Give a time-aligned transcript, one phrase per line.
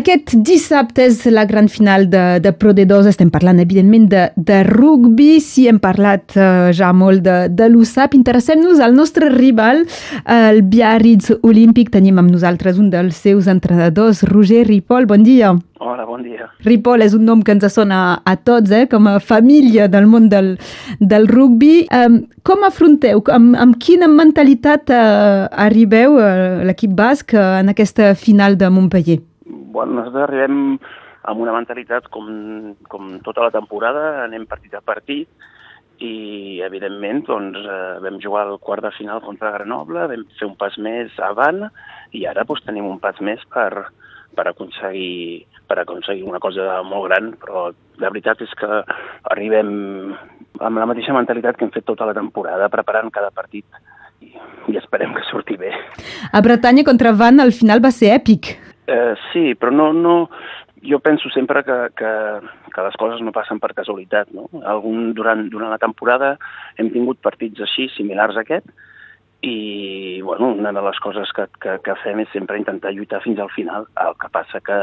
[0.00, 3.10] Aquest dissabte és la gran final de, de Pro D2.
[3.10, 5.34] Estem parlant, evidentment, de, de rugby.
[5.44, 9.82] Si hem parlat uh, ja molt de, de l'USAP, interessem-nos al nostre rival,
[10.24, 11.92] el Biarritz Olímpic.
[11.92, 15.10] Tenim amb nosaltres un dels seus entrenadors, Roger Ripoll.
[15.10, 15.52] Bon dia.
[15.84, 16.48] Hola, bon dia.
[16.64, 18.86] Ripoll és un nom que ens sona a tots, eh?
[18.88, 20.54] com a família del món del,
[21.00, 21.84] del rugby.
[21.92, 28.14] Um, com afronteu, amb, amb quina mentalitat uh, arribeu, uh, l'equip basc, uh, en aquesta
[28.16, 29.26] final de Montpellier?
[29.70, 30.78] Bueno, nosaltres arribem
[31.30, 35.28] amb una mentalitat com, com tota la temporada, anem partit a partit,
[36.00, 40.56] i evidentment doncs, eh, vam jugar al quart de final contra Grenoble, vam fer un
[40.60, 41.66] pas més avant
[42.16, 43.84] i ara doncs, tenim un pas més per,
[44.34, 47.68] per, aconseguir, per aconseguir una cosa molt gran, però
[48.00, 48.80] la veritat és que
[49.34, 49.70] arribem
[50.60, 53.66] amb la mateixa mentalitat que hem fet tota la temporada, preparant cada partit
[54.24, 54.32] i,
[54.72, 55.74] i esperem que surti bé.
[56.32, 58.54] A Bretanya contra Van al final va ser èpic.
[58.90, 60.14] Eh, sí, però no, no,
[60.82, 62.12] jo penso sempre que, que,
[62.74, 64.32] que les coses no passen per casualitat.
[64.34, 64.48] No?
[64.66, 66.36] Algun, durant, durant la temporada
[66.80, 68.72] hem tingut partits així, similars a aquest,
[69.42, 73.40] i bueno, una de les coses que, que, que fem és sempre intentar lluitar fins
[73.40, 73.86] al final.
[74.02, 74.78] El que passa que,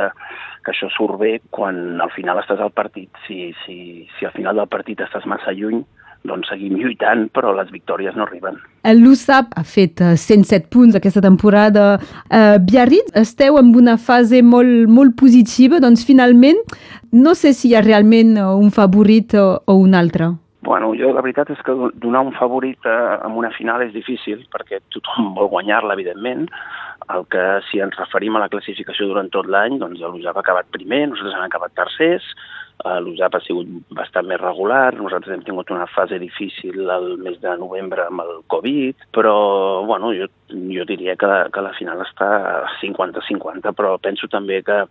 [0.65, 3.11] que això surt bé quan al final estàs al partit.
[3.27, 3.77] Si, si,
[4.17, 5.83] si al final del partit estàs massa lluny,
[6.27, 8.57] doncs seguim lluitant, però les victòries no arriben.
[8.87, 11.97] L'USAP ha fet 107 eh, punts aquesta temporada.
[12.31, 16.61] Uh, Biarritz, esteu en una fase molt, molt positiva, doncs finalment
[17.11, 20.33] no sé si hi ha realment eh, un favorit o, o un altre.
[20.67, 24.81] Bueno, jo la veritat és que donar un favorit a una final és difícil, perquè
[24.91, 26.47] tothom vol guanyar-la, evidentment.
[27.13, 30.67] El que, si ens referim a la classificació durant tot l'any, doncs l'USAP ha acabat
[30.75, 32.27] primer, nosaltres hem acabat tercers,
[32.85, 37.55] L'USAP ha sigut bastant més regular, nosaltres hem tingut una fase difícil el mes de
[37.57, 39.33] novembre amb el Covid, però
[39.87, 42.29] bueno, jo, jo diria que, que la final està
[42.83, 44.83] 50-50, però penso també que,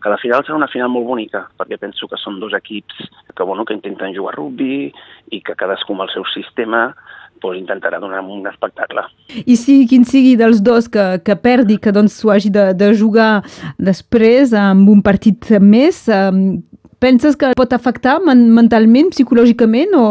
[0.00, 3.02] que la final serà una final molt bonica, perquè penso que són dos equips
[3.34, 4.92] que, bueno, que intenten jugar rugby
[5.34, 6.86] i que cadascú amb el seu sistema
[7.42, 9.02] pues, intentarà donar un espectacle.
[9.44, 13.42] I si quin sigui dels dos que, que perdi, que doncs hagi de, de jugar
[13.76, 16.62] després amb un partit més, um,
[17.04, 20.04] Penses que pot afectar men mentalment, psicològicament, o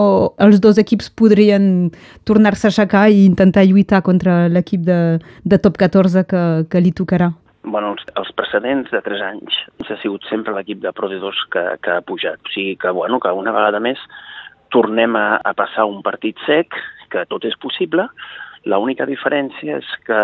[0.45, 1.63] els dos equips podrien
[2.29, 4.99] tornar-se a aixecar i intentar lluitar contra l'equip de,
[5.41, 7.31] de top 14 que, que li tocarà?
[7.65, 9.57] Bueno, els, els precedents de 3 anys
[9.89, 12.37] ha sigut sempre l'equip de Pro D2 que, que ha pujat.
[12.45, 13.97] O sigui que, bueno, que una vegada més
[14.69, 16.77] tornem a, a passar un partit sec,
[17.09, 18.05] que tot és possible.
[18.69, 20.23] L'única diferència és que,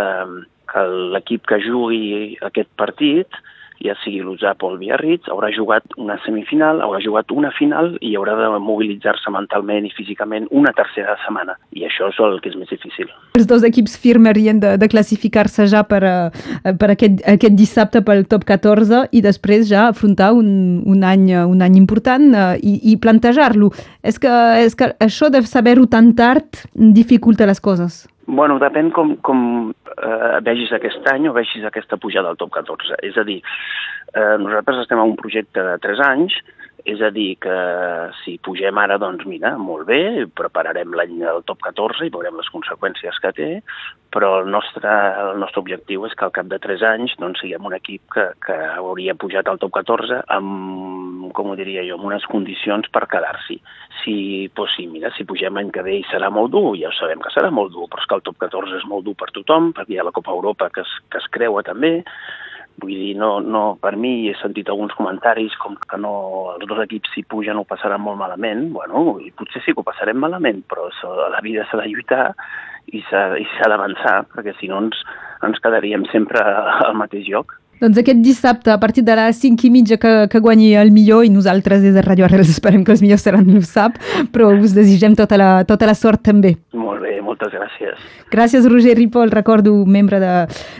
[0.69, 3.41] que l'equip que jugui aquest partit
[3.83, 8.15] ja sigui l'USAP o el Biarritz, haurà jugat una semifinal, haurà jugat una final i
[8.17, 11.55] haurà de mobilitzar-se mentalment i físicament una tercera setmana.
[11.75, 13.09] I això és el que és més difícil.
[13.39, 18.25] Els dos equips firmarien de, de classificar-se ja per, uh, per aquest, aquest dissabte pel
[18.29, 20.51] top 14 i després ja afrontar un,
[20.85, 23.71] un, any, un any important uh, i, i plantejar-lo.
[24.03, 28.03] És que, és que això de saber-ho tan tard dificulta les coses.
[28.29, 29.39] Bueno, depèn com, com
[29.73, 32.99] eh, vegis aquest any o vegis aquesta pujada al top 14.
[33.07, 33.39] És a dir,
[34.13, 36.35] eh, nosaltres estem en un projecte de 3 anys,
[36.85, 37.55] és a dir, que
[38.21, 42.51] si pugem ara, doncs mira, molt bé, prepararem l'any del top 14 i veurem les
[42.53, 43.49] conseqüències que té,
[44.13, 44.93] però el nostre,
[45.25, 48.29] el nostre objectiu és que al cap de 3 anys doncs, siguem un equip que,
[48.45, 50.53] que hauria pujat al top 14 amb,
[51.35, 53.59] com ho diria jo, amb unes condicions per quedar-s'hi.
[54.01, 54.15] Si,
[54.55, 57.23] doncs sí, mira, si pugem l'any que ve i serà molt dur, ja ho sabem
[57.23, 59.73] que serà molt dur, però és que el top 14 és molt dur per tothom,
[59.75, 61.99] perquè hi ha la Copa Europa que es, que es creua també,
[62.79, 66.11] Vull dir, no, no, per mi he sentit alguns comentaris com que no,
[66.55, 68.69] els dos equips si pugen ho passaran molt malament.
[68.75, 70.87] Bueno, i potser sí que ho passarem malament, però
[71.33, 72.29] la vida s'ha de lluitar
[72.95, 75.01] i s'ha d'avançar, perquè si no ens,
[75.45, 76.43] ens quedaríem sempre
[76.87, 77.57] al mateix lloc.
[77.79, 81.23] Doncs aquest dissabte, a partir de les 5 i mitja, que, que guanyi el millor,
[81.23, 83.99] i nosaltres des de Radio Arrels esperem que els millors seran l'USAP,
[84.33, 86.55] però us desitgem tota la, tota la sort també.
[86.75, 88.03] Molt bé, moltes gràcies.
[88.33, 90.33] Gràcies, Roger Ripoll, recordo, membre de,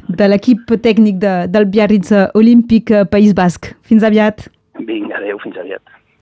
[0.09, 3.71] de l'equip tècnic de, del Biarritz Olímpic País Basc.
[3.87, 4.49] Fins aviat.
[4.79, 5.98] Vinga, adeu, fins aviat.